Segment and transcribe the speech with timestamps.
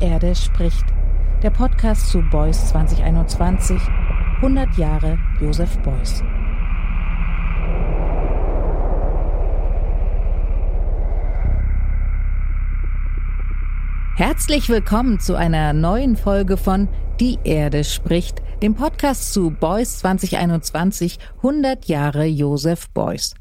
[0.00, 0.84] Erde spricht.
[1.42, 3.78] Der Podcast zu Beuys 2021.
[4.36, 6.22] 100 Jahre Josef Beuys.
[14.16, 16.88] Herzlich willkommen zu einer neuen Folge von
[17.20, 23.34] Die Erde spricht, dem Podcast zu Beuys 2021 100 Jahre Josef Beuys.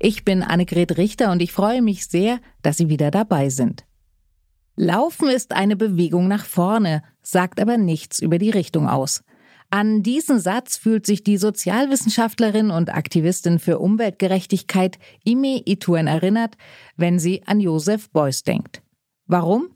[0.00, 3.84] Ich bin Annegret Richter und ich freue mich sehr, dass Sie wieder dabei sind.
[4.82, 9.22] Laufen ist eine Bewegung nach vorne, sagt aber nichts über die Richtung aus.
[9.68, 16.56] An diesen Satz fühlt sich die Sozialwissenschaftlerin und Aktivistin für Umweltgerechtigkeit Ime Ituen erinnert,
[16.96, 18.80] wenn sie an Josef Beuys denkt.
[19.26, 19.68] Warum?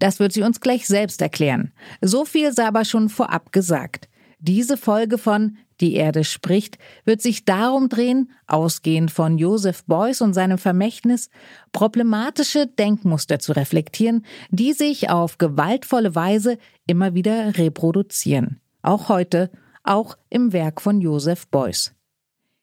[0.00, 1.72] Das wird sie uns gleich selbst erklären.
[2.00, 4.08] So viel sei aber schon vorab gesagt.
[4.42, 10.32] Diese Folge von Die Erde spricht wird sich darum drehen, ausgehend von Joseph Beuys und
[10.32, 11.28] seinem Vermächtnis,
[11.72, 18.60] problematische Denkmuster zu reflektieren, die sich auf gewaltvolle Weise immer wieder reproduzieren.
[18.80, 19.50] Auch heute,
[19.84, 21.94] auch im Werk von Joseph Beuys.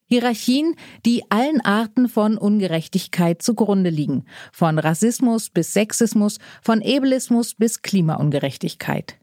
[0.08, 7.84] Hierarchien, die allen Arten von Ungerechtigkeit zugrunde liegen, von Rassismus bis Sexismus, von Ableismus bis
[7.84, 9.20] Klimaungerechtigkeit.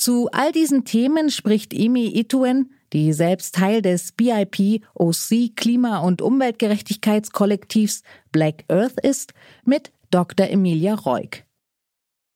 [0.00, 6.22] Zu all diesen Themen spricht Emi Ituen, die selbst Teil des BIP OC Klima- und
[6.22, 9.34] Umweltgerechtigkeitskollektivs Black Earth ist,
[9.66, 10.48] mit Dr.
[10.48, 11.42] Emilia Reuk.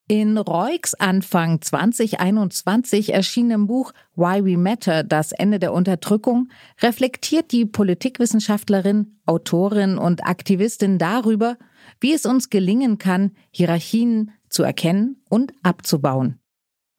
[0.09, 6.51] In Reuks Anfang 2021 erschienenem Buch Why We Matter, das Ende der Unterdrückung,
[6.83, 11.57] reflektiert die Politikwissenschaftlerin, Autorin und Aktivistin darüber,
[11.99, 16.41] wie es uns gelingen kann, Hierarchien zu erkennen und abzubauen.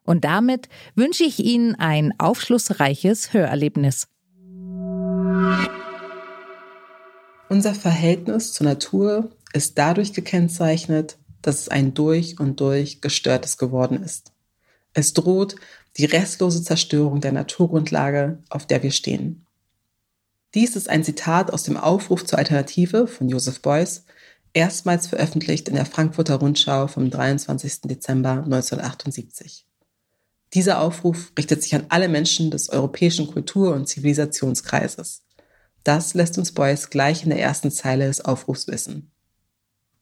[0.06, 4.08] Und damit wünsche ich Ihnen ein aufschlussreiches Hörerlebnis.
[7.50, 14.02] Unser Verhältnis zur Natur ist dadurch gekennzeichnet, dass es ein durch und durch gestörtes geworden
[14.02, 14.32] ist.
[14.94, 15.56] Es droht
[15.98, 19.46] die restlose Zerstörung der Naturgrundlage, auf der wir stehen.
[20.54, 24.06] Dies ist ein Zitat aus dem Aufruf zur Alternative von Joseph Beuys,
[24.54, 27.82] erstmals veröffentlicht in der Frankfurter Rundschau vom 23.
[27.82, 29.66] Dezember 1978.
[30.54, 35.24] Dieser Aufruf richtet sich an alle Menschen des europäischen Kultur- und Zivilisationskreises.
[35.84, 39.12] Das lässt uns Beuys gleich in der ersten Zeile des Aufrufs wissen.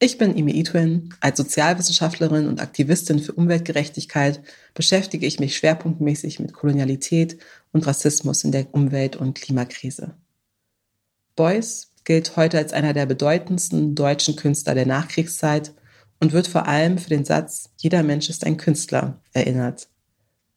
[0.00, 1.14] Ich bin Ime Itwin.
[1.20, 4.42] Als Sozialwissenschaftlerin und Aktivistin für Umweltgerechtigkeit
[4.74, 7.38] beschäftige ich mich schwerpunktmäßig mit Kolonialität
[7.72, 10.14] und Rassismus in der Umwelt- und Klimakrise.
[11.36, 15.74] Beuys gilt heute als einer der bedeutendsten deutschen Künstler der Nachkriegszeit
[16.20, 19.88] und wird vor allem für den Satz Jeder Mensch ist ein Künstler erinnert.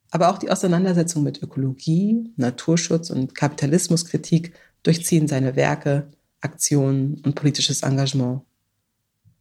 [0.10, 4.54] Aber auch die Auseinandersetzung mit Ökologie, Naturschutz und Kapitalismuskritik
[4.84, 8.42] durchziehen seine Werke, Aktionen und politisches Engagement.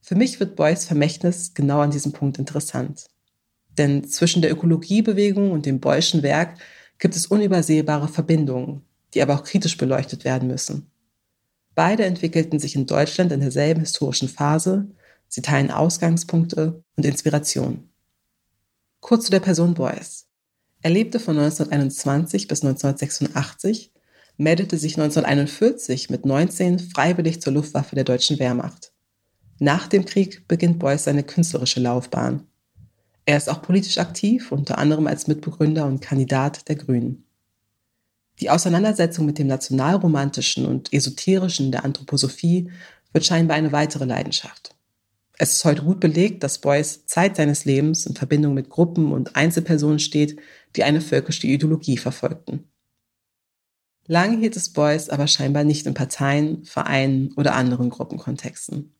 [0.01, 3.07] Für mich wird Beuys Vermächtnis genau an diesem Punkt interessant.
[3.79, 6.59] Denn zwischen der Ökologiebewegung und dem Beuysschen Werk
[6.99, 8.83] gibt es unübersehbare Verbindungen,
[9.15, 10.91] die aber auch kritisch beleuchtet werden müssen.
[11.75, 14.89] Beide entwickelten sich in Deutschland in derselben historischen Phase,
[15.29, 17.91] sie teilen Ausgangspunkte und Inspiration.
[19.01, 20.27] Kurz zu der Person Beuys.
[20.87, 23.91] Er lebte von 1921 bis 1986,
[24.37, 28.93] meldete sich 1941 mit 19 freiwillig zur Luftwaffe der deutschen Wehrmacht.
[29.59, 32.47] Nach dem Krieg beginnt Beuys seine künstlerische Laufbahn.
[33.25, 37.25] Er ist auch politisch aktiv, unter anderem als Mitbegründer und Kandidat der Grünen.
[38.39, 42.71] Die Auseinandersetzung mit dem Nationalromantischen und Esoterischen der Anthroposophie
[43.13, 44.77] wird scheinbar eine weitere Leidenschaft.
[45.39, 49.37] Es ist heute gut belegt, dass Beuys Zeit seines Lebens in Verbindung mit Gruppen und
[49.37, 50.39] Einzelpersonen steht,
[50.77, 52.71] die eine völkische Ideologie verfolgten.
[54.07, 58.95] Lange hielt es Beuys aber scheinbar nicht in Parteien, Vereinen oder anderen Gruppenkontexten.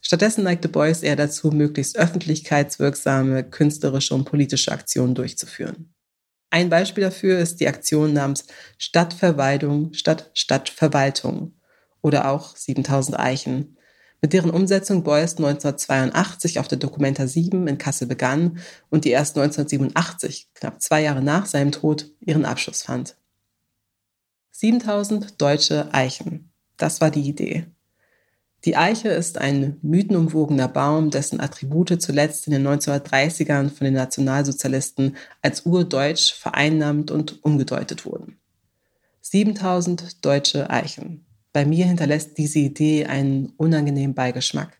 [0.00, 5.94] Stattdessen neigte Beuys eher dazu, möglichst öffentlichkeitswirksame künstlerische und politische Aktionen durchzuführen.
[6.50, 8.46] Ein Beispiel dafür ist die Aktion namens
[8.78, 11.54] Stadtverwaltung statt Stadtverwaltung
[12.02, 13.78] oder auch 7000 Eichen,
[14.22, 18.58] mit deren Umsetzung Beuys 1982 auf der Documenta 7 in Kassel begann
[18.88, 23.16] und die erst 1987, knapp zwei Jahre nach seinem Tod, ihren Abschluss fand.
[24.52, 26.52] 7000 deutsche Eichen.
[26.76, 27.66] Das war die Idee.
[28.64, 35.16] Die Eiche ist ein mythenumwogener Baum, dessen Attribute zuletzt in den 1930ern von den Nationalsozialisten
[35.40, 38.38] als urdeutsch vereinnahmt und umgedeutet wurden.
[39.20, 41.26] 7000 deutsche Eichen.
[41.52, 44.78] Bei mir hinterlässt diese Idee einen unangenehmen Beigeschmack.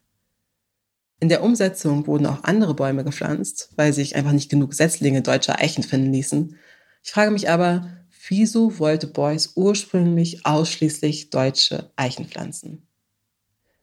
[1.21, 5.61] In der Umsetzung wurden auch andere Bäume gepflanzt, weil sich einfach nicht genug Setzlinge deutscher
[5.61, 6.57] Eichen finden ließen.
[7.05, 7.89] Ich frage mich aber,
[8.29, 12.87] wieso wollte Beuys ursprünglich ausschließlich deutsche Eichen pflanzen?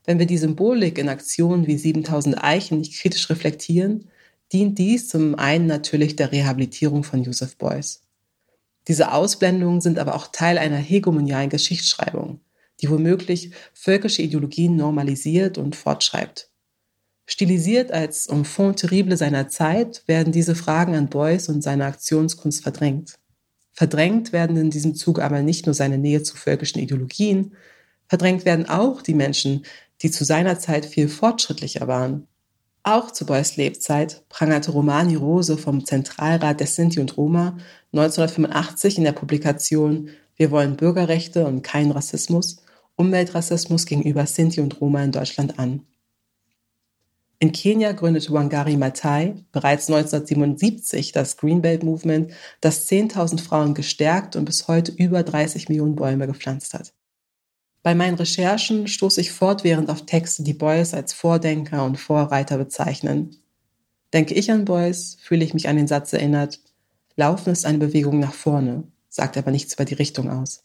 [0.06, 4.10] Wenn wir die Symbolik in Aktionen wie 7000 Eichen nicht kritisch reflektieren,
[4.52, 8.02] dient dies zum einen natürlich der Rehabilitierung von Joseph Beuys.
[8.88, 12.42] Diese Ausblendungen sind aber auch Teil einer hegemonialen Geschichtsschreibung,
[12.82, 16.50] die womöglich völkische Ideologien normalisiert und fortschreibt.
[17.26, 23.20] Stilisiert als Enfant terrible seiner Zeit werden diese Fragen an Beuys und seine Aktionskunst verdrängt.
[23.72, 27.54] Verdrängt werden in diesem Zug aber nicht nur seine Nähe zu völkischen Ideologien,
[28.08, 29.64] verdrängt werden auch die Menschen,
[30.02, 32.28] die zu seiner Zeit viel fortschrittlicher waren.
[32.84, 37.58] Auch zu Beuys Lebzeit prangerte Romani Rose vom Zentralrat der Sinti und Roma
[37.94, 42.58] 1985 in der Publikation Wir wollen Bürgerrechte und keinen Rassismus
[43.00, 45.86] Umweltrassismus gegenüber Sinti und Roma in Deutschland an.
[47.40, 54.44] In Kenia gründete Wangari Maathai bereits 1977 das Greenbelt Movement, das 10.000 Frauen gestärkt und
[54.44, 56.94] bis heute über 30 Millionen Bäume gepflanzt hat.
[57.82, 63.38] Bei meinen Recherchen stoße ich fortwährend auf Texte, die Beuys als Vordenker und Vorreiter bezeichnen.
[64.12, 66.60] Denke ich an Beuys, fühle ich mich an den Satz erinnert,
[67.16, 70.64] Laufen ist eine Bewegung nach vorne, sagt aber nichts über die Richtung aus.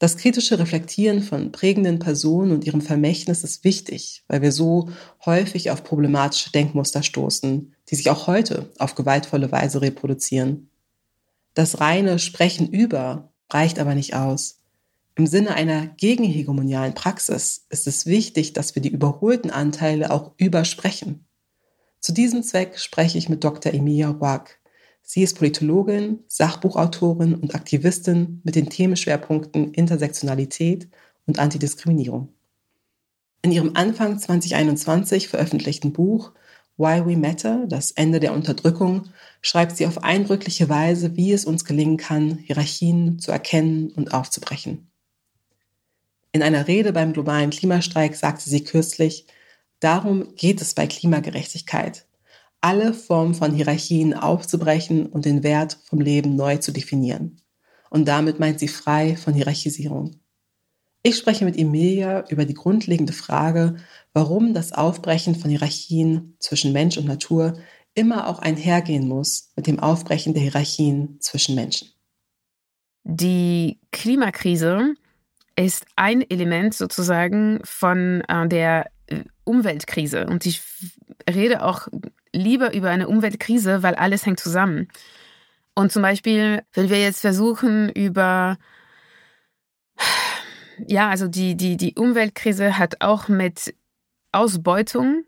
[0.00, 4.88] Das kritische Reflektieren von prägenden Personen und ihrem Vermächtnis ist wichtig, weil wir so
[5.26, 10.70] häufig auf problematische Denkmuster stoßen, die sich auch heute auf gewaltvolle Weise reproduzieren.
[11.52, 14.60] Das reine Sprechen über reicht aber nicht aus.
[15.16, 21.26] Im Sinne einer gegenhegemonialen Praxis ist es wichtig, dass wir die überholten Anteile auch übersprechen.
[21.98, 23.74] Zu diesem Zweck spreche ich mit Dr.
[23.74, 24.59] Emilia Wack.
[25.02, 30.88] Sie ist Politologin, Sachbuchautorin und Aktivistin mit den Themenschwerpunkten Intersektionalität
[31.26, 32.28] und Antidiskriminierung.
[33.42, 36.32] In ihrem Anfang 2021 veröffentlichten Buch
[36.76, 39.10] Why We Matter, das Ende der Unterdrückung,
[39.42, 44.90] schreibt sie auf eindrückliche Weise, wie es uns gelingen kann, Hierarchien zu erkennen und aufzubrechen.
[46.32, 49.26] In einer Rede beim globalen Klimastreik sagte sie kürzlich,
[49.80, 52.06] darum geht es bei Klimagerechtigkeit,
[52.60, 57.40] alle Formen von Hierarchien aufzubrechen und den Wert vom Leben neu zu definieren.
[57.90, 60.20] Und damit meint sie frei von Hierarchisierung.
[61.02, 63.76] Ich spreche mit Emilia über die grundlegende Frage,
[64.12, 67.58] warum das Aufbrechen von Hierarchien zwischen Mensch und Natur
[67.94, 71.88] immer auch einhergehen muss mit dem Aufbrechen der Hierarchien zwischen Menschen.
[73.04, 74.94] Die Klimakrise
[75.56, 80.26] ist ein Element sozusagen von äh, der äh, Umweltkrise.
[80.26, 80.62] Und ich
[81.28, 81.88] rede auch
[82.34, 84.88] lieber über eine Umweltkrise, weil alles hängt zusammen.
[85.74, 88.58] Und zum Beispiel, wenn wir jetzt versuchen, über,
[90.86, 93.74] ja, also die, die, die Umweltkrise hat auch mit
[94.32, 95.24] Ausbeutung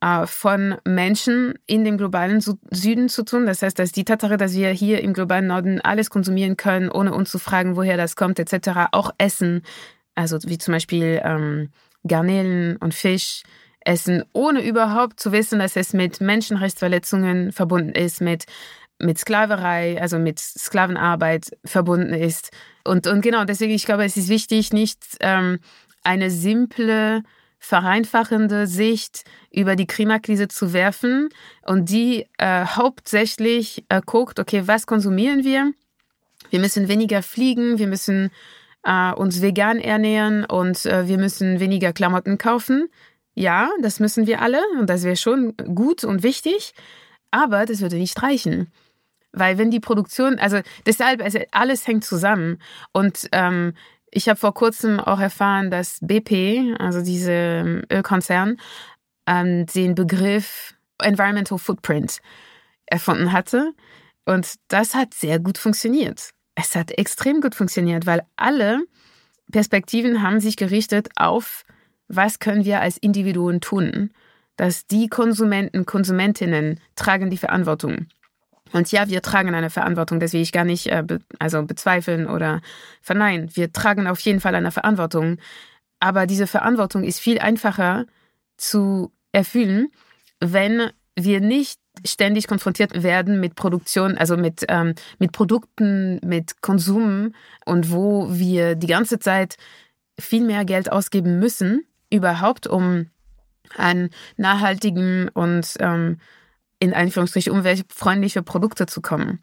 [0.00, 3.46] äh, von Menschen in dem globalen Süden zu tun.
[3.46, 7.14] Das heißt, dass die Tatsache, dass wir hier im globalen Norden alles konsumieren können, ohne
[7.14, 9.62] uns zu fragen, woher das kommt, etc., auch essen,
[10.14, 11.70] also wie zum Beispiel ähm,
[12.06, 13.42] Garnelen und Fisch,
[13.84, 18.44] essen, ohne überhaupt zu wissen, dass es mit Menschenrechtsverletzungen verbunden ist, mit,
[18.98, 22.50] mit Sklaverei, also mit Sklavenarbeit verbunden ist.
[22.84, 25.58] Und, und genau, deswegen, ich glaube, es ist wichtig, nicht ähm,
[26.02, 27.22] eine simple,
[27.58, 31.30] vereinfachende Sicht über die Klimakrise zu werfen
[31.62, 35.72] und die äh, hauptsächlich äh, guckt, okay, was konsumieren wir?
[36.50, 38.30] Wir müssen weniger fliegen, wir müssen
[38.84, 42.88] äh, uns vegan ernähren und äh, wir müssen weniger Klamotten kaufen.
[43.34, 46.72] Ja, das müssen wir alle und das wäre schon gut und wichtig,
[47.30, 48.72] aber das würde nicht reichen.
[49.32, 52.58] Weil wenn die Produktion, also deshalb, also alles hängt zusammen.
[52.92, 53.74] Und ähm,
[54.12, 58.58] ich habe vor kurzem auch erfahren, dass BP, also diese ähm, Ölkonzern,
[59.26, 62.20] ähm, den Begriff Environmental Footprint
[62.86, 63.72] erfunden hatte.
[64.24, 66.30] Und das hat sehr gut funktioniert.
[66.54, 68.84] Es hat extrem gut funktioniert, weil alle
[69.50, 71.64] Perspektiven haben sich gerichtet auf
[72.08, 74.10] was können wir als Individuen tun,
[74.56, 78.06] dass die Konsumenten, Konsumentinnen tragen die Verantwortung.
[78.72, 82.26] Und ja, wir tragen eine Verantwortung, das will ich gar nicht äh, be also bezweifeln
[82.26, 82.60] oder
[83.02, 83.54] verneinen.
[83.54, 85.38] Wir tragen auf jeden Fall eine Verantwortung.
[86.00, 88.06] Aber diese Verantwortung ist viel einfacher
[88.56, 89.88] zu erfüllen,
[90.40, 97.32] wenn wir nicht ständig konfrontiert werden mit Produktion, also mit, ähm, mit Produkten, mit Konsum
[97.64, 99.56] und wo wir die ganze Zeit
[100.18, 103.10] viel mehr Geld ausgeben müssen, überhaupt, um
[103.76, 106.18] an nachhaltigen und ähm,
[106.78, 109.40] in Anführungsstrichen umweltfreundliche Produkte zu kommen.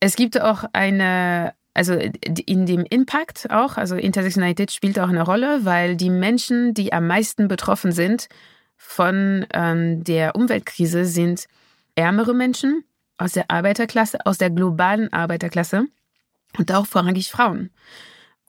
[0.00, 5.64] Es gibt auch eine, also in dem Impact auch, also Intersektionalität spielt auch eine Rolle,
[5.64, 8.28] weil die Menschen, die am meisten betroffen sind
[8.76, 11.46] von ähm, der Umweltkrise, sind
[11.94, 12.84] ärmere Menschen
[13.16, 15.86] aus der Arbeiterklasse, aus der globalen Arbeiterklasse
[16.58, 17.70] und auch vorrangig Frauen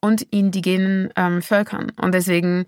[0.02, 1.92] und indigenen ähm, Völkern.
[2.02, 2.66] Und deswegen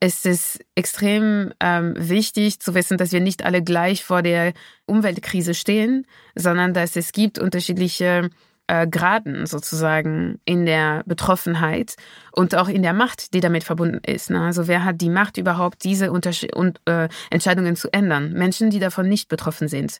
[0.00, 4.54] es ist extrem ähm, wichtig zu wissen, dass wir nicht alle gleich vor der
[4.86, 8.30] Umweltkrise stehen, sondern dass es gibt unterschiedliche
[8.66, 11.96] äh, Graden sozusagen in der Betroffenheit
[12.32, 14.30] und auch in der Macht, die damit verbunden ist.
[14.30, 14.40] Ne?
[14.40, 18.32] Also wer hat die Macht überhaupt, diese Unterschied und, äh, Entscheidungen zu ändern?
[18.32, 19.98] Menschen, die davon nicht betroffen sind.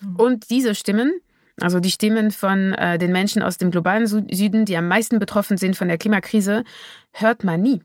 [0.00, 0.16] Mhm.
[0.16, 1.12] Und diese Stimmen,
[1.60, 5.58] also die Stimmen von äh, den Menschen aus dem globalen Süden, die am meisten betroffen
[5.58, 6.64] sind von der Klimakrise,
[7.12, 7.82] hört man nie.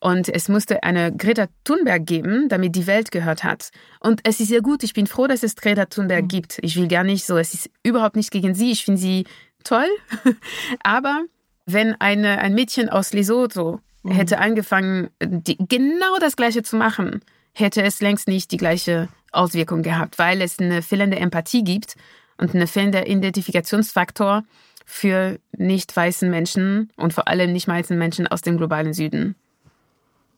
[0.00, 3.70] Und es musste eine Greta Thunberg geben, damit die Welt gehört hat.
[4.00, 4.82] Und es ist sehr gut.
[4.82, 6.28] Ich bin froh, dass es Greta Thunberg mhm.
[6.28, 6.58] gibt.
[6.62, 7.36] Ich will gar nicht so.
[7.36, 8.72] Es ist überhaupt nicht gegen sie.
[8.72, 9.24] Ich finde sie
[9.64, 9.88] toll.
[10.82, 11.22] Aber
[11.66, 14.10] wenn eine, ein Mädchen aus Lesotho mhm.
[14.12, 17.20] hätte angefangen, die, genau das Gleiche zu machen,
[17.52, 21.96] hätte es längst nicht die gleiche Auswirkung gehabt, weil es eine fehlende Empathie gibt
[22.36, 24.44] und eine fehlende Identifikationsfaktor
[24.84, 29.34] für nicht weißen Menschen und vor allem nicht weißen Menschen aus dem globalen Süden.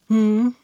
[0.08, 0.54] Hm.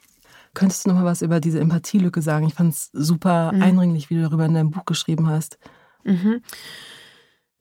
[0.53, 2.47] Könntest du noch mal was über diese Empathielücke sagen?
[2.47, 3.63] Ich fand es super mhm.
[3.63, 5.57] eindringlich, wie du darüber in deinem Buch geschrieben hast.
[6.03, 6.41] Mhm.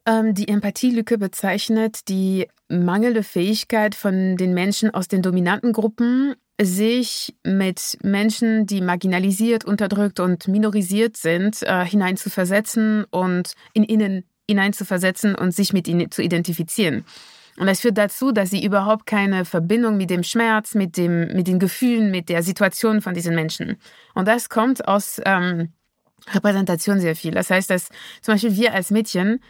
[0.04, 7.34] Ähm, die Empathielücke bezeichnet die mangelnde Fähigkeit von den Menschen aus den dominanten Gruppen, sich
[7.44, 15.52] mit Menschen, die marginalisiert, unterdrückt und minorisiert sind, äh, hineinzuversetzen und in ihnen hineinzuversetzen und
[15.52, 17.04] sich mit ihnen zu identifizieren.
[17.58, 21.46] Und das führt dazu, dass sie überhaupt keine Verbindung mit dem Schmerz, mit, dem, mit
[21.46, 23.76] den Gefühlen, mit der Situation von diesen Menschen.
[24.14, 25.72] Und das kommt aus ähm,
[26.30, 27.32] Repräsentation sehr viel.
[27.32, 27.88] Das heißt, dass
[28.22, 29.40] zum Beispiel wir als Mädchen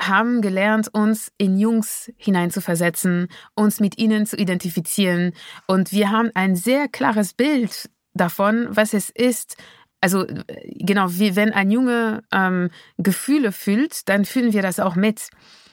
[0.00, 5.32] haben gelernt, uns in Jungs hineinzuversetzen, uns mit ihnen zu identifizieren.
[5.66, 9.56] Und wir haben ein sehr klares Bild davon, was es ist,
[10.00, 10.26] also
[10.62, 15.30] genau, wie wenn ein Junge ähm, Gefühle fühlt, dann fühlen wir das auch mit,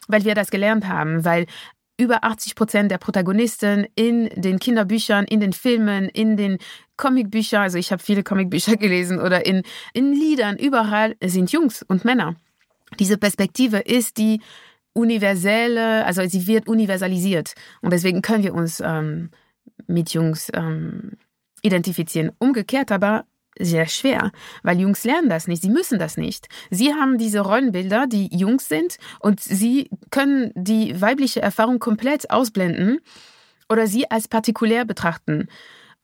[0.08, 1.46] weil wir das gelernt haben, weil
[1.98, 6.58] über 80 Prozent der Protagonisten in den Kinderbüchern, in den Filmen, in den
[6.98, 12.04] Comicbüchern, also ich habe viele Comicbücher gelesen oder in, in Liedern, überall sind Jungs und
[12.06, 12.36] Männer.
[13.00, 14.42] Diese Perspektive ist die
[14.94, 19.32] universelle, also sie wird universalisiert und deswegen können wir uns ähm,
[19.88, 21.14] mit Jungs ähm,
[21.62, 22.32] identifizieren.
[22.38, 23.26] Umgekehrt aber
[23.60, 24.32] sehr schwer,
[24.64, 26.48] weil Jungs lernen das nicht, sie müssen das nicht.
[26.70, 33.00] Sie haben diese Rollenbilder, die Jungs sind und sie können die weibliche Erfahrung komplett ausblenden
[33.70, 35.48] oder sie als partikulär betrachten.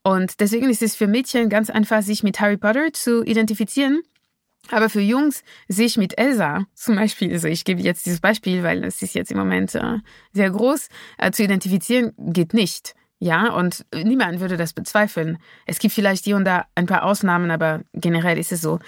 [0.04, 4.02] Und deswegen ist es für Mädchen ganz einfach, sich mit Harry Potter zu identifizieren.
[4.72, 8.84] Aber für Jungs sich mit Elsa zum Beispiel, also ich gebe jetzt dieses Beispiel, weil
[8.84, 9.98] es ist jetzt im Moment äh,
[10.32, 12.94] sehr groß, äh, zu identifizieren, geht nicht.
[13.20, 15.40] Ja, und niemand würde das bezweifeln.
[15.66, 18.80] Es gibt vielleicht hier und da ein paar Ausnahmen, aber generell ist es so.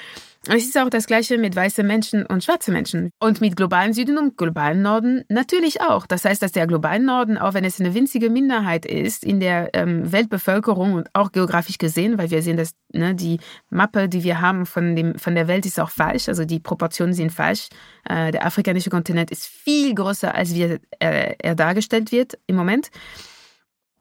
[0.47, 3.11] Und es ist auch das Gleiche mit weißen Menschen und schwarzen Menschen.
[3.19, 6.07] Und mit globalen Süden und globalen Norden natürlich auch.
[6.07, 9.69] Das heißt, dass der globalen Norden, auch wenn es eine winzige Minderheit ist in der
[9.73, 14.41] ähm, Weltbevölkerung und auch geografisch gesehen, weil wir sehen, dass ne, die Mappe, die wir
[14.41, 16.27] haben von, dem, von der Welt, ist auch falsch.
[16.27, 17.67] Also die Proportionen sind falsch.
[18.09, 22.89] Äh, der afrikanische Kontinent ist viel größer, als wie er, er dargestellt wird im Moment.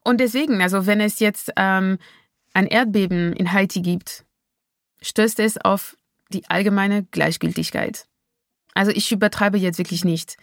[0.05, 1.99] Und deswegen, also wenn es jetzt ähm,
[2.55, 4.25] ein Erdbeben in Haiti gibt,
[5.03, 5.97] stößt es auf
[6.33, 8.07] die allgemeine Gleichgültigkeit.
[8.75, 10.37] Also ich übertreibe jetzt wirklich nicht.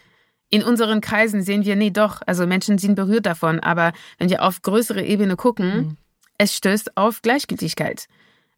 [0.50, 4.42] In unseren Kreisen sehen wir, nee, doch, also Menschen sind berührt davon, aber wenn wir
[4.42, 5.96] auf größere Ebene gucken, mhm.
[6.38, 8.06] es stößt auf Gleichgültigkeit.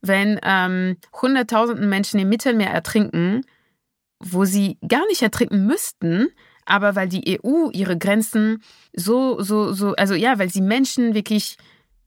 [0.00, 3.44] Wenn ähm, hunderttausenden Menschen im Mittelmeer ertrinken,
[4.20, 6.28] wo sie gar nicht ertrinken müssten,
[6.66, 8.62] aber weil die EU ihre Grenzen
[8.92, 11.56] so, so, so, also ja, weil sie Menschen wirklich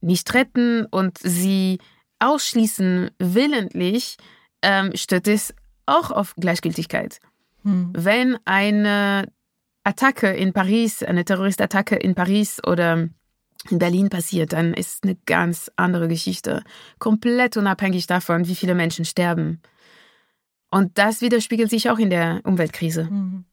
[0.01, 1.79] nicht retten und sie
[2.19, 4.17] ausschließen willentlich,
[4.61, 5.53] ähm, stößt es
[5.85, 7.19] auch auf Gleichgültigkeit.
[7.63, 7.91] Hm.
[7.93, 9.27] Wenn eine
[9.83, 13.09] Attacke in Paris, eine Terroristattacke in Paris oder
[13.69, 16.63] in Berlin passiert, dann ist eine ganz andere Geschichte.
[16.99, 19.61] Komplett unabhängig davon, wie viele Menschen sterben.
[20.69, 23.05] Und das widerspiegelt sich auch in der Umweltkrise.
[23.05, 23.45] Mhm.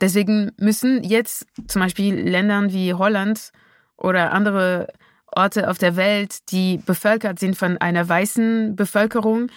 [0.00, 3.52] Deswegen müssen jetzt zum Beispiel Ländern wie Holland
[3.96, 4.88] oder andere
[5.26, 9.48] Orte auf der Welt, die bevölkert sind von einer weißen Bevölkerung,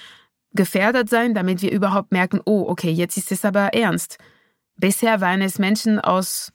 [0.52, 4.18] gefährdet sein, damit wir überhaupt merken, oh, okay, jetzt ist es aber ernst.
[4.76, 6.52] Bisher waren es Menschen aus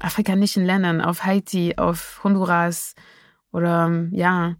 [0.00, 2.94] afrikanischen Ländern, auf Haiti, auf Honduras
[3.52, 4.56] oder ja,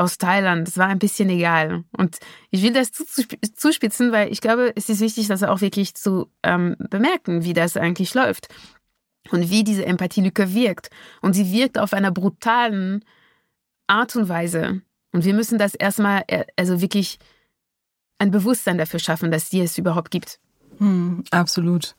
[0.00, 0.66] aus Thailand.
[0.66, 1.84] Das war ein bisschen egal.
[1.96, 2.18] Und
[2.50, 6.76] ich will das zuspitzen, weil ich glaube, es ist wichtig, das auch wirklich zu ähm,
[6.78, 8.48] bemerken, wie das eigentlich läuft
[9.30, 10.88] und wie diese Empathielücke wirkt.
[11.20, 13.04] Und sie wirkt auf einer brutalen
[13.86, 14.80] Art und Weise.
[15.12, 17.18] Und wir müssen das erstmal, äh, also wirklich
[18.18, 20.40] ein Bewusstsein dafür schaffen, dass die es überhaupt gibt.
[20.78, 21.94] Hm, absolut.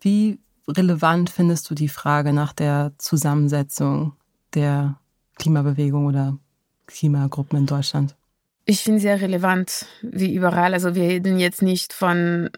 [0.00, 4.14] Wie relevant findest du die Frage nach der Zusammensetzung
[4.52, 5.00] der
[5.36, 6.38] Klimabewegung oder
[6.86, 8.14] Klimagruppen in Deutschland?
[8.64, 10.74] Ich finde sehr relevant, wie überall.
[10.74, 12.50] Also wir reden jetzt nicht von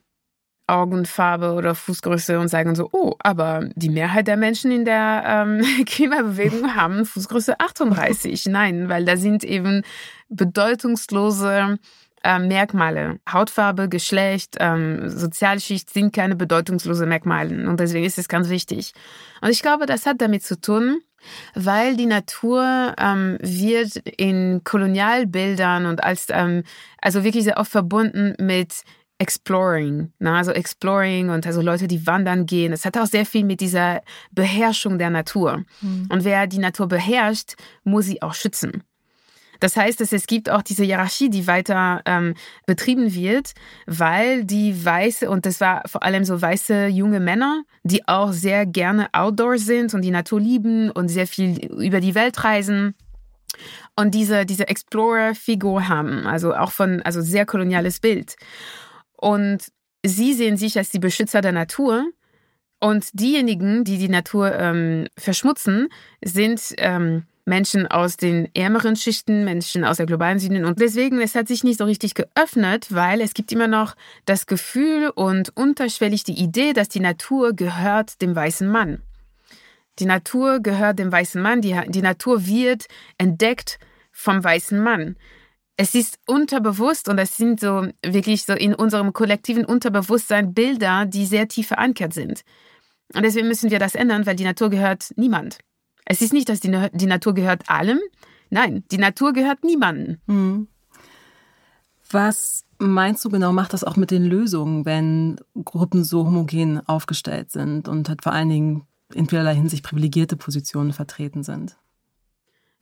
[0.66, 5.84] Augenfarbe oder Fußgröße und sagen so, oh, aber die Mehrheit der Menschen in der ähm,
[5.86, 8.46] Klimabewegung haben Fußgröße 38.
[8.46, 9.82] Nein, weil da sind eben
[10.28, 11.78] bedeutungslose
[12.22, 13.18] äh, Merkmale.
[13.30, 17.68] Hautfarbe, Geschlecht, ähm, Sozialschicht sind keine bedeutungslose Merkmale.
[17.68, 18.92] Und deswegen ist es ganz wichtig.
[19.40, 21.00] Und ich glaube, das hat damit zu tun,
[21.54, 26.62] weil die Natur ähm, wird in Kolonialbildern und als, ähm,
[27.00, 28.82] also wirklich sehr oft verbunden mit
[29.18, 30.32] Exploring, ne?
[30.32, 32.70] also Exploring und also Leute, die wandern gehen.
[32.70, 35.64] Das hat auch sehr viel mit dieser Beherrschung der Natur.
[35.80, 36.08] Mhm.
[36.08, 38.84] Und wer die Natur beherrscht, muss sie auch schützen.
[39.60, 42.34] Das heißt, dass es gibt auch diese Hierarchie, die weiter ähm,
[42.66, 43.52] betrieben wird,
[43.86, 48.66] weil die weiße, und das war vor allem so weiße junge Männer, die auch sehr
[48.66, 52.94] gerne outdoors sind und die Natur lieben und sehr viel über die Welt reisen
[53.96, 58.36] und diese, diese Explorer-Figur haben, also auch von, also sehr koloniales Bild.
[59.16, 59.72] Und
[60.04, 62.06] sie sehen sich als die Beschützer der Natur.
[62.80, 65.88] Und diejenigen, die die Natur ähm, verschmutzen,
[66.22, 70.64] sind ähm, Menschen aus den ärmeren Schichten, Menschen aus der globalen Süden.
[70.64, 74.46] Und deswegen, es hat sich nicht so richtig geöffnet, weil es gibt immer noch das
[74.46, 79.02] Gefühl und unterschwellig die Idee, dass die Natur gehört dem weißen Mann.
[79.98, 82.86] Die Natur gehört dem weißen Mann, die, die Natur wird
[83.16, 83.78] entdeckt
[84.12, 85.16] vom weißen Mann.
[85.76, 91.24] Es ist unterbewusst und es sind so wirklich so in unserem kollektiven Unterbewusstsein Bilder, die
[91.24, 92.42] sehr tief verankert sind.
[93.14, 95.58] Und deswegen müssen wir das ändern, weil die Natur gehört niemand.
[96.10, 98.00] Es ist nicht, dass die, die Natur gehört allem.
[98.48, 100.16] Nein, die Natur gehört niemandem.
[100.26, 100.68] Hm.
[102.10, 107.52] Was meinst du genau, macht das auch mit den Lösungen, wenn Gruppen so homogen aufgestellt
[107.52, 111.76] sind und halt vor allen Dingen in vielerlei Hinsicht privilegierte Positionen vertreten sind?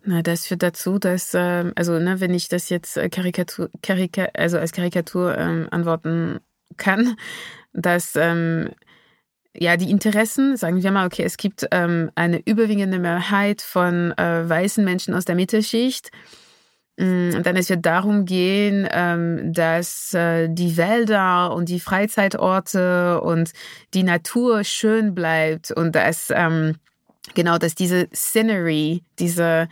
[0.04, 4.28] Na, das führt dazu, dass, äh, also ne, wenn ich das jetzt äh, Karikatur, Karika,
[4.34, 6.38] also als Karikatur ähm, antworten
[6.76, 7.16] kann,
[7.72, 8.70] dass ähm,
[9.58, 14.48] ja, die Interessen, sagen wir mal, okay, es gibt ähm, eine überwiegende Mehrheit von äh,
[14.48, 16.10] weißen Menschen aus der Mittelschicht.
[16.96, 23.20] Mm, und dann es wird darum gehen, ähm, dass äh, die Wälder und die Freizeitorte
[23.20, 23.52] und
[23.94, 26.76] die Natur schön bleibt und dass ähm,
[27.34, 29.68] genau, dass diese Scenery, diese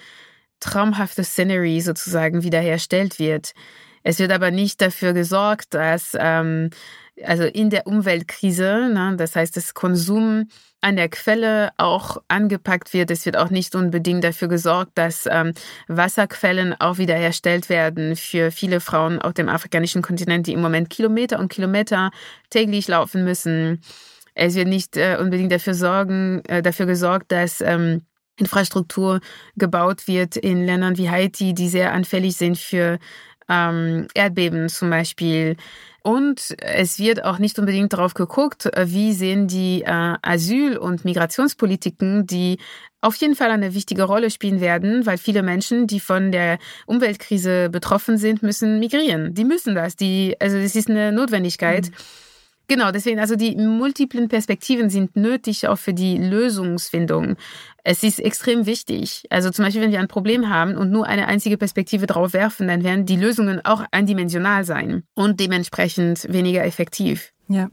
[0.61, 3.53] traumhafte Scenery sozusagen wiederherstellt wird.
[4.05, 6.71] Es wird aber nicht dafür gesorgt, dass ähm,
[7.25, 10.49] also in der Umweltkrise, ne, das heißt, das Konsum
[10.81, 13.11] an der Quelle auch angepackt wird.
[13.11, 15.55] Es wird auch nicht unbedingt dafür gesorgt, dass ähm,
[15.89, 21.39] Wasserquellen auch wiederherstellt werden für viele Frauen auf dem afrikanischen Kontinent, die im Moment Kilometer
[21.39, 22.11] und Kilometer
[22.51, 23.81] täglich laufen müssen.
[24.35, 28.03] Es wird nicht äh, unbedingt dafür sorgen, äh, dafür gesorgt, dass ähm,
[28.37, 29.21] Infrastruktur
[29.57, 32.99] gebaut wird in Ländern wie Haiti, die sehr anfällig sind für
[33.49, 35.57] ähm, Erdbeben zum Beispiel.
[36.03, 41.05] Und es wird auch nicht unbedingt darauf geguckt, äh, wie sehen die äh, Asyl- und
[41.05, 42.59] Migrationspolitiken, die
[43.01, 47.71] auf jeden Fall eine wichtige Rolle spielen werden, weil viele Menschen, die von der Umweltkrise
[47.71, 49.35] betroffen sind, müssen migrieren.
[49.35, 49.97] Die müssen das.
[49.97, 51.91] Die, also es ist eine Notwendigkeit.
[51.91, 51.95] Mhm.
[52.67, 57.37] Genau, deswegen, also die multiplen Perspektiven sind nötig auch für die Lösungsfindung.
[57.87, 59.25] Es ist extrem wichtig.
[59.29, 62.67] Also zum Beispiel, wenn wir ein Problem haben und nur eine einzige Perspektive drauf werfen,
[62.67, 67.33] dann werden die Lösungen auch eindimensional sein und dementsprechend weniger effektiv.
[67.49, 67.69] Ja.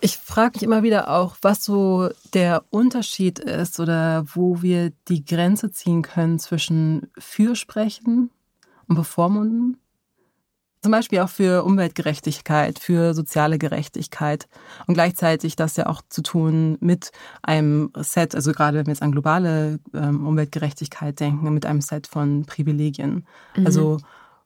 [0.00, 5.24] Ich frage mich immer wieder auch, was so der Unterschied ist oder wo wir die
[5.24, 8.30] Grenze ziehen können zwischen Fürsprechen
[8.86, 9.78] und Bevormunden
[10.82, 14.48] zum Beispiel auch für Umweltgerechtigkeit, für soziale Gerechtigkeit
[14.86, 19.02] und gleichzeitig das ja auch zu tun mit einem Set, also gerade wenn wir jetzt
[19.02, 23.26] an globale ähm, Umweltgerechtigkeit denken, mit einem Set von Privilegien.
[23.56, 23.66] Mhm.
[23.66, 23.98] Also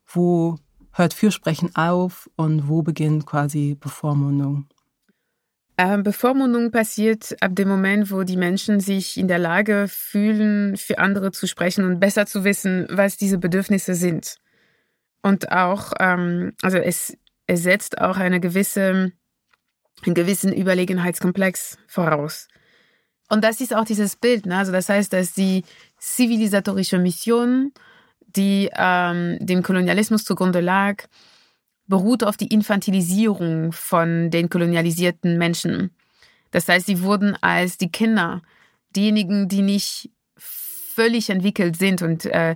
[0.07, 0.57] wo
[0.92, 4.66] hört Fürsprechen auf und wo beginnt quasi Bevormundung?
[5.79, 10.99] Ähm, Bevormundung passiert ab dem Moment, wo die Menschen sich in der Lage fühlen, für
[10.99, 14.37] andere zu sprechen und besser zu wissen, was diese Bedürfnisse sind.
[15.26, 19.10] Und auch, ähm, also es, es setzt auch eine gewisse,
[20.04, 22.46] einen gewissen Überlegenheitskomplex voraus.
[23.28, 24.46] Und das ist auch dieses Bild.
[24.46, 24.56] Ne?
[24.56, 25.64] Also das heißt, dass die
[25.98, 27.72] zivilisatorische Mission,
[28.20, 31.02] die ähm, dem Kolonialismus zugrunde lag,
[31.88, 35.90] beruht auf die Infantilisierung von den kolonialisierten Menschen.
[36.52, 38.42] Das heißt, sie wurden als die Kinder,
[38.94, 42.54] diejenigen, die nicht völlig entwickelt sind und äh,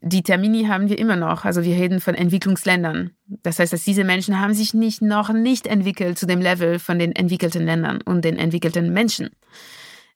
[0.00, 1.44] die Termini haben wir immer noch.
[1.44, 3.10] Also wir reden von Entwicklungsländern.
[3.26, 6.98] Das heißt, dass diese Menschen haben sich nicht noch nicht entwickelt zu dem Level von
[6.98, 9.30] den entwickelten Ländern und den entwickelten Menschen.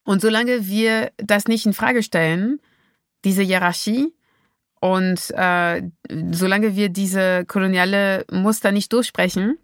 [0.04, 2.60] Und solange wir das nicht in Frage stellen,
[3.24, 4.12] diese Hierarchie
[4.82, 5.82] Und äh,
[6.32, 9.56] solange wir diese koloniale Muster nicht durchsprechen,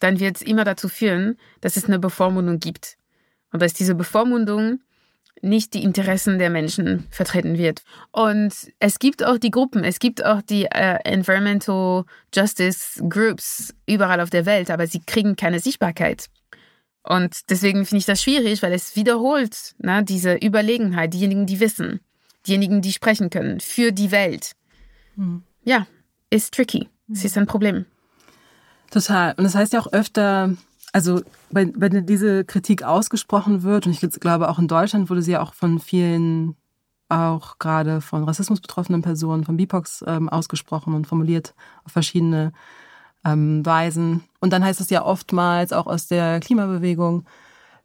[0.00, 2.98] dann wird es immer dazu führen, dass es eine Bevormundung gibt.
[3.52, 4.80] Und dass diese Bevormundung
[5.42, 7.82] nicht die Interessen der Menschen vertreten wird.
[8.12, 14.20] Und es gibt auch die Gruppen, es gibt auch die äh, Environmental Justice Groups überall
[14.20, 16.26] auf der Welt, aber sie kriegen keine Sichtbarkeit.
[17.02, 22.00] Und deswegen finde ich das schwierig, weil es wiederholt ne, diese Überlegenheit, diejenigen, die wissen
[22.46, 24.52] diejenigen, die sprechen können, für die Welt.
[25.16, 25.42] Mhm.
[25.64, 25.86] Ja,
[26.30, 26.88] ist tricky.
[27.12, 27.86] Es ist ein Problem.
[28.90, 29.34] Total.
[29.36, 30.54] Und das heißt ja auch öfter,
[30.92, 35.32] also wenn, wenn diese Kritik ausgesprochen wird, und ich glaube auch in Deutschland wurde sie
[35.32, 36.56] ja auch von vielen,
[37.08, 42.52] auch gerade von Rassismus betroffenen Personen, von BIPOX ähm, ausgesprochen und formuliert auf verschiedene
[43.24, 44.24] ähm, Weisen.
[44.40, 47.24] Und dann heißt es ja oftmals auch aus der Klimabewegung,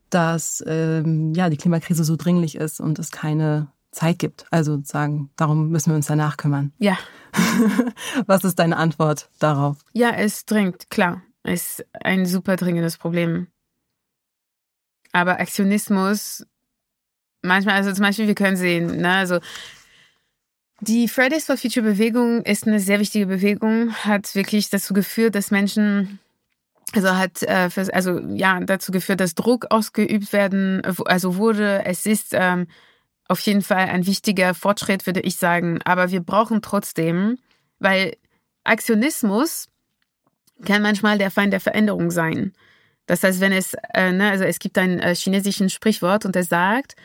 [0.09, 4.45] dass ähm, ja die Klimakrise so dringlich ist und es keine Zeit gibt.
[4.51, 6.73] Also sagen, darum müssen wir uns danach kümmern.
[6.77, 6.97] Ja.
[8.27, 9.77] Was ist deine Antwort darauf?
[9.93, 11.21] Ja, es dringt, klar.
[11.45, 13.47] Ist ein super dringendes Problem.
[15.11, 16.45] Aber Aktionismus,
[17.41, 19.39] manchmal, also zum Beispiel, wir können sehen, ne, also
[20.81, 25.51] die Fridays for Future Bewegung ist eine sehr wichtige Bewegung, hat wirklich dazu geführt, dass
[25.51, 26.19] Menschen
[26.93, 31.83] also hat äh, also ja dazu geführt, dass Druck ausgeübt werden, also wurde.
[31.85, 32.67] Es ist ähm,
[33.27, 35.79] auf jeden Fall ein wichtiger Fortschritt, würde ich sagen.
[35.83, 37.37] Aber wir brauchen trotzdem,
[37.79, 38.15] weil
[38.63, 39.67] Aktionismus
[40.63, 42.53] kann manchmal der Feind der Veränderung sein.
[43.07, 46.49] Das heißt, wenn es, äh, ne, also es gibt ein äh, chinesischen Sprichwort und es
[46.49, 46.95] sagt,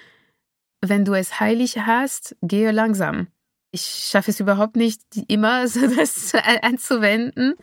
[0.80, 3.26] wenn du es heilig hast, gehe langsam.
[3.72, 6.32] Ich schaffe es überhaupt nicht, immer so das
[6.62, 7.54] anzuwenden.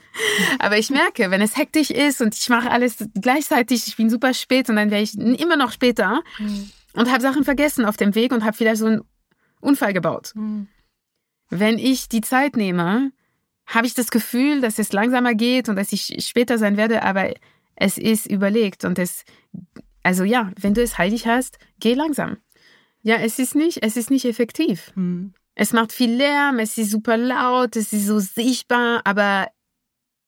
[0.60, 4.34] Aber ich merke, wenn es hektisch ist und ich mache alles gleichzeitig, ich bin super
[4.34, 8.16] spät und dann wäre ich immer noch später, mhm und habe Sachen vergessen auf dem
[8.16, 9.02] Weg und habe vielleicht so einen
[9.62, 10.32] Unfall gebaut.
[10.36, 10.68] Mhm.
[11.50, 13.12] Wenn ich die Zeit nehme,
[13.68, 17.34] habe ich das Gefühl, dass es langsamer geht und dass ich später sein werde, aber
[17.76, 19.24] es ist überlegt und es,
[20.04, 22.38] also ja, wenn du es heilig hast, geh langsam.
[23.04, 24.92] Ja, es ist nicht, es ist nicht effektiv.
[24.96, 25.34] Mhm.
[25.54, 29.48] Es macht viel Lärm, es ist super laut, es ist so sichtbar, aber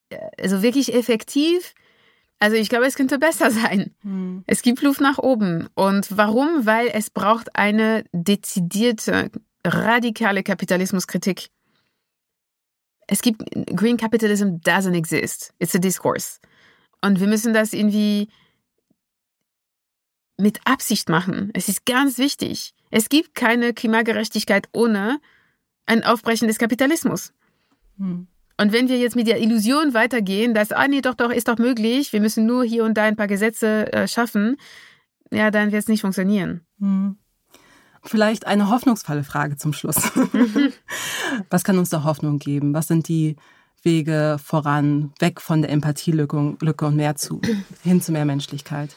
[0.09, 1.73] äh, also wirklich effektiv
[2.39, 3.93] also ich glaube, es könnte besser sein.
[4.01, 4.43] Hm.
[4.47, 5.67] Es gibt Luft nach oben.
[5.75, 6.65] Und warum?
[6.65, 9.29] Weil es braucht eine dezidierte,
[9.65, 11.49] radikale Kapitalismuskritik.
[13.11, 13.43] Es gibt
[13.75, 15.51] Green Capitalism doesn't exist.
[15.57, 16.39] It's a discourse.
[17.01, 18.29] Und wir müssen das irgendwie
[20.37, 21.49] mit Absicht machen.
[21.53, 22.73] Es ist ganz wichtig.
[22.91, 25.19] Es gibt keine Klimagerechtigkeit ohne
[25.87, 27.33] ein Aufbrechen des Kapitalismus.
[27.97, 28.27] Hm.
[28.57, 31.57] Und wenn wir jetzt mit der Illusion weitergehen, dass, ah nee, doch, doch, ist doch
[31.57, 34.57] möglich, wir müssen nur hier und da ein paar Gesetze äh, schaffen,
[35.31, 36.61] ja, dann wird es nicht funktionieren.
[36.79, 37.17] Hm.
[38.03, 39.97] Vielleicht eine hoffnungsvolle Frage zum Schluss.
[41.49, 42.73] Was kann uns da Hoffnung geben?
[42.73, 43.35] Was sind die
[43.83, 47.41] Wege voran, weg von der Empathielücke und mehr zu,
[47.83, 48.95] hin zu mehr Menschlichkeit?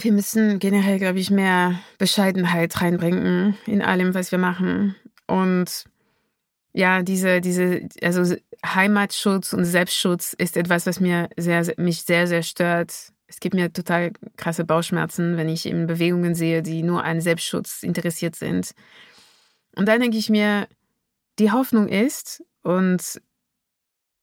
[0.00, 4.96] Wir müssen generell, glaube ich, mehr Bescheidenheit reinbringen in allem, was wir machen.
[5.26, 5.84] Und
[6.72, 12.42] ja, diese, diese, also Heimatschutz und Selbstschutz ist etwas, was mir sehr, mich sehr, sehr
[12.42, 13.12] stört.
[13.28, 17.82] Es gibt mir total krasse Bauchschmerzen, wenn ich in Bewegungen sehe, die nur an Selbstschutz
[17.82, 18.72] interessiert sind.
[19.74, 20.68] Und dann denke ich mir,
[21.38, 23.20] die Hoffnung ist, und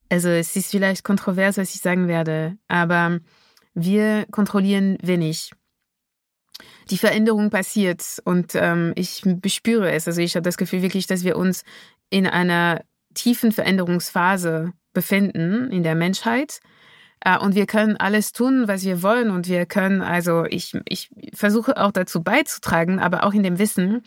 [0.09, 3.19] also es ist vielleicht kontrovers, was ich sagen werde, aber
[3.73, 5.51] wir kontrollieren wenig.
[6.89, 10.07] Die Veränderung passiert und ähm, ich bespüre es.
[10.07, 11.63] Also ich habe das Gefühl wirklich, dass wir uns
[12.09, 16.59] in einer tiefen Veränderungsphase befinden in der Menschheit.
[17.23, 19.29] Äh, und wir können alles tun, was wir wollen.
[19.31, 24.03] Und wir können, also ich, ich versuche auch dazu beizutragen, aber auch in dem Wissen,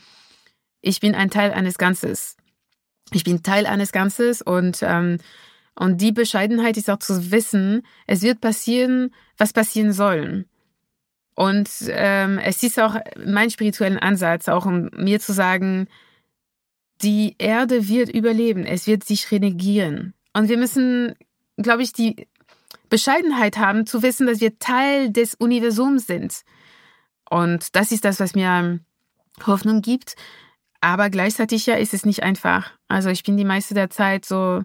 [0.82, 2.36] ich bin ein Teil eines Ganzes.
[3.12, 5.18] Ich bin Teil eines Ganzes und, ähm,
[5.74, 10.46] und die Bescheidenheit ist auch zu wissen, es wird passieren, was passieren soll.
[11.34, 15.86] Und ähm, es ist auch mein spirituellen Ansatz, auch um mir zu sagen,
[17.02, 20.14] die Erde wird überleben, es wird sich renegieren.
[20.32, 21.14] Und wir müssen,
[21.58, 22.26] glaube ich, die
[22.88, 26.42] Bescheidenheit haben, zu wissen, dass wir Teil des Universums sind.
[27.28, 28.80] Und das ist das, was mir
[29.46, 30.14] Hoffnung gibt.
[30.80, 32.72] Aber gleichzeitig ja ist es nicht einfach.
[32.88, 34.62] Also ich bin die meiste der Zeit so,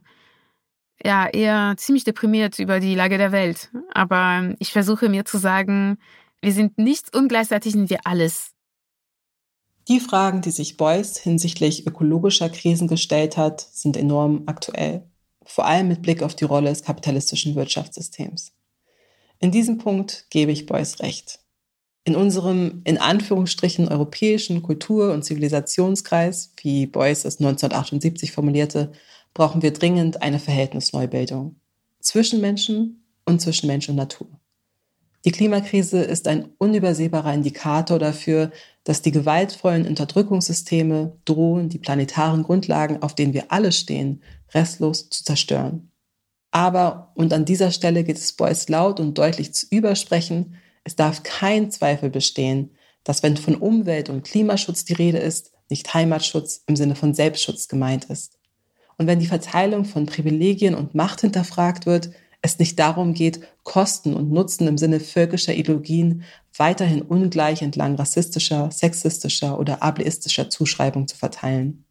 [1.03, 3.71] ja, eher ziemlich deprimiert über die Lage der Welt.
[3.93, 5.97] Aber ich versuche mir zu sagen,
[6.41, 8.51] wir sind nichts und gleichzeitig sind wir alles.
[9.87, 15.09] Die Fragen, die sich Beuys hinsichtlich ökologischer Krisen gestellt hat, sind enorm aktuell,
[15.45, 18.53] vor allem mit Blick auf die Rolle des kapitalistischen Wirtschaftssystems.
[19.39, 21.39] In diesem Punkt gebe ich Beuys recht.
[22.03, 28.91] In unserem in Anführungsstrichen europäischen Kultur- und Zivilisationskreis, wie Beuys es 1978 formulierte,
[29.33, 31.55] brauchen wir dringend eine Verhältnisneubildung
[31.99, 34.27] zwischen Menschen und zwischen Mensch und Natur.
[35.25, 38.51] Die Klimakrise ist ein unübersehbarer Indikator dafür,
[38.83, 45.23] dass die gewaltvollen Unterdrückungssysteme drohen, die planetaren Grundlagen, auf denen wir alle stehen, restlos zu
[45.23, 45.91] zerstören.
[46.51, 51.23] Aber, und an dieser Stelle geht es Beuys laut und deutlich zu übersprechen, es darf
[51.23, 52.71] kein Zweifel bestehen,
[53.03, 57.67] dass wenn von Umwelt- und Klimaschutz die Rede ist, nicht Heimatschutz im Sinne von Selbstschutz
[57.67, 58.37] gemeint ist.
[58.97, 62.11] Und wenn die Verteilung von Privilegien und Macht hinterfragt wird,
[62.41, 66.23] es nicht darum geht, Kosten und Nutzen im Sinne völkischer Ideologien
[66.57, 71.85] weiterhin ungleich entlang rassistischer, sexistischer oder ableistischer Zuschreibung zu verteilen.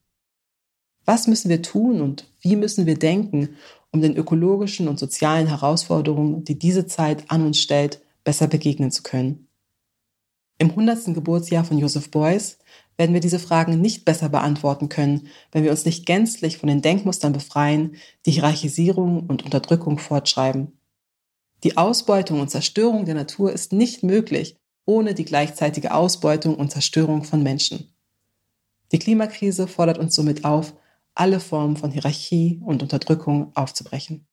[1.05, 3.57] Was müssen wir tun und wie müssen wir denken,
[3.91, 9.03] um den ökologischen und sozialen Herausforderungen, die diese Zeit an uns stellt, besser begegnen zu
[9.03, 9.50] können?
[10.61, 11.15] Im 100.
[11.15, 12.59] Geburtsjahr von Joseph Beuys
[12.99, 16.83] werden wir diese Fragen nicht besser beantworten können, wenn wir uns nicht gänzlich von den
[16.83, 17.97] Denkmustern befreien,
[18.27, 20.79] die Hierarchisierung und Unterdrückung fortschreiben.
[21.65, 27.25] Die Ausbeutung und Zerstörung der Natur ist nicht möglich ohne die gleichzeitige Ausbeutung und Zerstörung
[27.25, 27.95] von Menschen.
[28.93, 30.75] Die Klimakrise fordert uns somit auf,
[31.15, 34.27] alle Formen von Hierarchie und Unterdrückung aufzubrechen.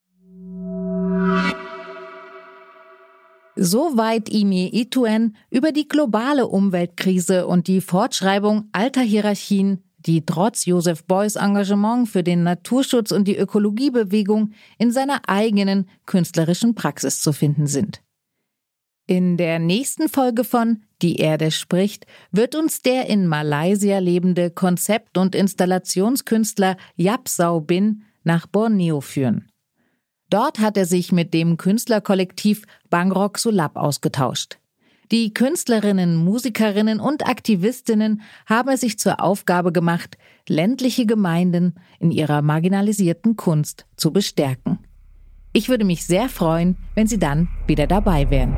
[3.60, 11.04] Soweit Imi Ituen über die globale Umweltkrise und die Fortschreibung alter Hierarchien, die trotz Joseph
[11.06, 17.66] Beuys Engagement für den Naturschutz und die Ökologiebewegung in seiner eigenen künstlerischen Praxis zu finden
[17.66, 18.00] sind.
[19.08, 25.18] In der nächsten Folge von Die Erde spricht wird uns der in Malaysia lebende Konzept-
[25.18, 29.50] und Installationskünstler Yapsau Bin nach Borneo führen.
[30.30, 34.58] Dort hat er sich mit dem Künstlerkollektiv Bangrok Sulab ausgetauscht.
[35.10, 42.42] Die Künstlerinnen, Musikerinnen und Aktivistinnen haben es sich zur Aufgabe gemacht, ländliche Gemeinden in ihrer
[42.42, 44.80] marginalisierten Kunst zu bestärken.
[45.54, 48.54] Ich würde mich sehr freuen, wenn Sie dann wieder dabei wären.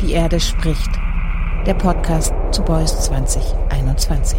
[0.00, 0.90] Die Erde spricht.
[1.66, 4.38] Der Podcast zu Boys 2021.